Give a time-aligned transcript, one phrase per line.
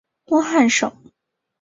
[0.25, 0.91] 东汉省。